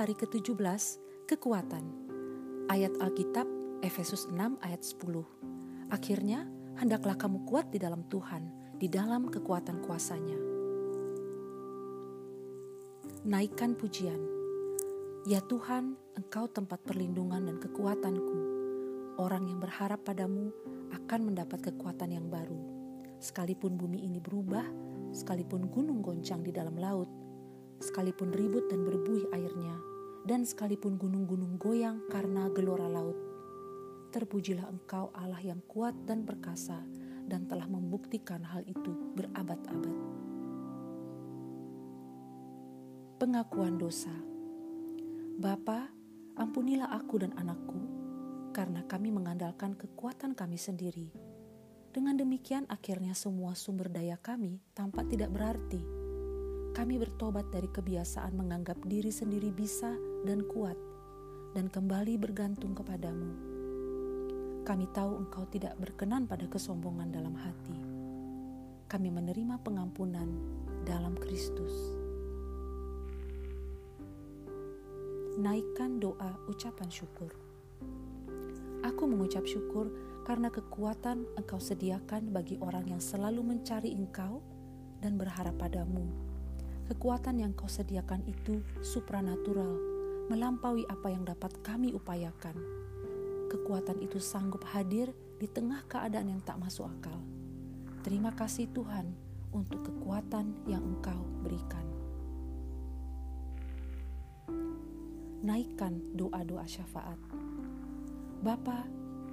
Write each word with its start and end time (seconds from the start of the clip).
hari 0.00 0.16
ke-17, 0.16 0.56
kekuatan. 1.28 1.84
Ayat 2.72 2.96
Alkitab 3.04 3.44
Efesus 3.84 4.32
6 4.32 4.56
ayat 4.64 4.80
10. 4.80 4.96
Akhirnya, 5.92 6.48
hendaklah 6.80 7.20
kamu 7.20 7.44
kuat 7.44 7.68
di 7.68 7.76
dalam 7.76 8.08
Tuhan, 8.08 8.48
di 8.80 8.88
dalam 8.88 9.28
kekuatan 9.28 9.84
kuasanya. 9.84 10.40
Naikkan 13.28 13.76
pujian. 13.76 14.16
Ya 15.28 15.44
Tuhan, 15.44 16.00
Engkau 16.16 16.48
tempat 16.48 16.80
perlindungan 16.80 17.44
dan 17.44 17.60
kekuatanku. 17.60 18.40
Orang 19.20 19.52
yang 19.52 19.60
berharap 19.60 20.00
padamu 20.00 20.48
akan 20.96 21.28
mendapat 21.28 21.60
kekuatan 21.60 22.16
yang 22.16 22.24
baru. 22.32 22.56
Sekalipun 23.20 23.76
bumi 23.76 24.00
ini 24.08 24.16
berubah, 24.16 24.64
sekalipun 25.12 25.68
gunung 25.68 26.00
goncang 26.00 26.40
di 26.40 26.56
dalam 26.56 26.80
laut, 26.80 27.12
sekalipun 27.84 28.32
ribut 28.32 28.64
dan 28.72 28.80
berbuih 28.80 29.28
airnya, 29.36 29.89
dan 30.24 30.44
sekalipun 30.44 31.00
gunung-gunung 31.00 31.56
goyang 31.56 32.04
karena 32.12 32.48
gelora 32.52 32.88
laut. 32.88 33.16
Terpujilah 34.10 34.66
engkau 34.66 35.14
Allah 35.14 35.40
yang 35.40 35.62
kuat 35.70 35.94
dan 36.04 36.26
perkasa, 36.26 36.82
dan 37.30 37.46
telah 37.46 37.70
membuktikan 37.70 38.42
hal 38.42 38.66
itu 38.66 38.90
berabad-abad. 39.14 39.96
Pengakuan 43.20 43.78
dosa 43.78 44.12
Bapa, 45.40 45.88
ampunilah 46.36 46.92
aku 46.92 47.22
dan 47.24 47.32
anakku, 47.38 47.80
karena 48.52 48.84
kami 48.84 49.08
mengandalkan 49.08 49.72
kekuatan 49.72 50.36
kami 50.36 50.60
sendiri. 50.60 51.08
Dengan 51.90 52.18
demikian 52.20 52.68
akhirnya 52.68 53.16
semua 53.16 53.56
sumber 53.56 53.88
daya 53.88 54.20
kami 54.20 54.62
tampak 54.76 55.08
tidak 55.10 55.32
berarti 55.32 55.99
kami 56.80 56.96
bertobat 56.96 57.44
dari 57.52 57.68
kebiasaan 57.68 58.40
menganggap 58.40 58.80
diri 58.88 59.12
sendiri 59.12 59.52
bisa 59.52 59.92
dan 60.24 60.40
kuat, 60.48 60.80
dan 61.52 61.68
kembali 61.68 62.16
bergantung 62.16 62.72
kepadamu. 62.72 63.36
Kami 64.64 64.88
tahu 64.88 65.20
Engkau 65.20 65.44
tidak 65.52 65.76
berkenan 65.76 66.24
pada 66.24 66.48
kesombongan 66.48 67.12
dalam 67.12 67.36
hati. 67.36 67.76
Kami 68.88 69.12
menerima 69.12 69.60
pengampunan 69.60 70.24
dalam 70.88 71.20
Kristus. 71.20 72.00
Naikkan 75.36 76.00
doa 76.00 76.32
ucapan 76.48 76.88
syukur. 76.88 77.36
Aku 78.88 79.04
mengucap 79.04 79.44
syukur 79.44 79.92
karena 80.24 80.48
kekuatan 80.48 81.28
Engkau 81.36 81.60
sediakan 81.60 82.32
bagi 82.32 82.56
orang 82.64 82.88
yang 82.88 83.04
selalu 83.04 83.44
mencari 83.44 83.92
Engkau 83.92 84.40
dan 85.04 85.20
berharap 85.20 85.60
padamu 85.60 86.29
Kekuatan 86.90 87.38
yang 87.38 87.54
kau 87.54 87.70
sediakan 87.70 88.26
itu 88.26 88.66
supranatural, 88.82 89.78
melampaui 90.26 90.82
apa 90.90 91.06
yang 91.06 91.22
dapat 91.22 91.54
kami 91.62 91.94
upayakan. 91.94 92.58
Kekuatan 93.46 94.02
itu 94.02 94.18
sanggup 94.18 94.66
hadir 94.74 95.14
di 95.38 95.46
tengah 95.46 95.86
keadaan 95.86 96.34
yang 96.34 96.42
tak 96.42 96.58
masuk 96.58 96.90
akal. 96.90 97.14
Terima 98.02 98.34
kasih 98.34 98.66
Tuhan 98.74 99.06
untuk 99.54 99.86
kekuatan 99.86 100.66
yang 100.66 100.82
Engkau 100.82 101.22
berikan. 101.46 101.86
Naikkan 105.46 106.10
doa-doa 106.18 106.66
syafaat. 106.66 107.22
Bapa, 108.42 108.82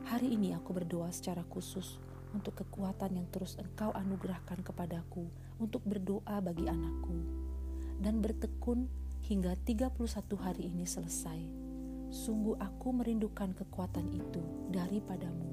hari 0.06 0.38
ini 0.38 0.54
aku 0.54 0.78
berdoa 0.78 1.10
secara 1.10 1.42
khusus 1.42 1.98
untuk 2.36 2.64
kekuatan 2.64 3.16
yang 3.16 3.28
terus 3.32 3.56
Engkau 3.60 3.94
anugerahkan 3.96 4.64
kepadaku 4.66 5.28
untuk 5.62 5.84
berdoa 5.88 6.42
bagi 6.44 6.68
anakku 6.68 7.18
dan 8.02 8.22
bertekun 8.22 8.90
hingga 9.26 9.56
31 9.66 9.94
hari 10.40 10.72
ini 10.72 10.86
selesai. 10.88 11.40
Sungguh 12.08 12.56
aku 12.56 12.96
merindukan 12.96 13.52
kekuatan 13.52 14.08
itu 14.16 14.40
daripadamu. 14.72 15.52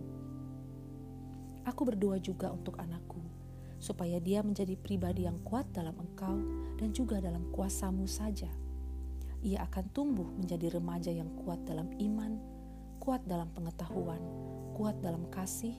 Aku 1.66 1.82
berdoa 1.82 2.20
juga 2.20 2.52
untuk 2.52 2.78
anakku, 2.78 3.18
supaya 3.80 4.20
dia 4.20 4.44
menjadi 4.44 4.76
pribadi 4.78 5.26
yang 5.26 5.40
kuat 5.42 5.66
dalam 5.74 5.96
engkau 5.98 6.36
dan 6.78 6.92
juga 6.94 7.18
dalam 7.18 7.50
kuasamu 7.50 8.06
saja. 8.06 8.52
Ia 9.44 9.64
akan 9.66 9.84
tumbuh 9.92 10.28
menjadi 10.40 10.76
remaja 10.78 11.12
yang 11.12 11.28
kuat 11.42 11.64
dalam 11.68 11.92
iman, 12.00 12.38
kuat 13.00 13.24
dalam 13.28 13.50
pengetahuan, 13.52 14.20
kuat 14.72 14.96
dalam 15.04 15.28
kasih, 15.28 15.76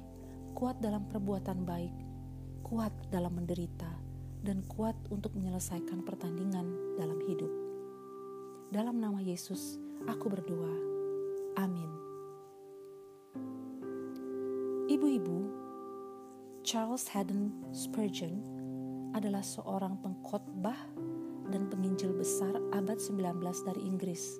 kuat 0.55 0.79
dalam 0.79 1.03
perbuatan 1.11 1.67
baik, 1.67 1.91
kuat 2.63 2.95
dalam 3.11 3.35
menderita, 3.35 3.91
dan 4.39 4.63
kuat 4.71 4.95
untuk 5.11 5.35
menyelesaikan 5.35 5.99
pertandingan 6.07 6.95
dalam 6.95 7.19
hidup. 7.27 7.51
Dalam 8.71 9.03
nama 9.03 9.19
Yesus, 9.19 9.75
aku 10.07 10.31
berdoa. 10.31 10.71
Amin. 11.59 11.91
Ibu-ibu, 14.87 15.37
Charles 16.63 17.11
Haddon 17.11 17.51
Spurgeon 17.75 18.39
adalah 19.11 19.43
seorang 19.43 19.99
pengkhotbah 19.99 20.79
dan 21.51 21.67
penginjil 21.67 22.15
besar 22.15 22.55
abad 22.71 22.95
19 22.95 23.43
dari 23.67 23.83
Inggris. 23.83 24.39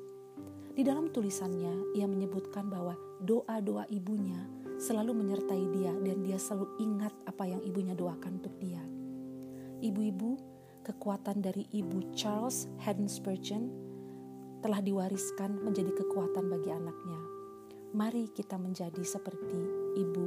Di 0.79 0.83
dalam 0.83 1.11
tulisannya, 1.11 1.91
ia 1.91 2.07
menyebutkan 2.07 2.71
bahwa 2.71 2.95
doa-doa 3.19 3.83
ibunya 3.91 4.64
selalu 4.77 5.15
menyertai 5.15 5.63
dia 5.71 5.91
dan 5.91 6.23
dia 6.23 6.39
selalu 6.39 6.67
ingat 6.79 7.13
apa 7.25 7.47
yang 7.47 7.61
ibunya 7.63 7.95
doakan 7.95 8.43
untuk 8.43 8.55
dia. 8.59 8.81
Ibu-ibu, 9.79 10.39
kekuatan 10.85 11.41
dari 11.41 11.65
Ibu 11.73 12.13
Charles 12.13 12.69
Haddon 12.79 13.09
Spurgeon 13.09 13.71
telah 14.61 14.81
diwariskan 14.81 15.61
menjadi 15.61 15.93
kekuatan 15.93 16.49
bagi 16.49 16.69
anaknya. 16.73 17.21
Mari 17.95 18.27
kita 18.33 18.59
menjadi 18.59 19.01
seperti 19.01 19.61
Ibu 19.95 20.23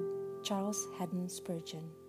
Charles 0.46 0.78
Haddon 0.96 1.26
Spurgeon. 1.26 2.07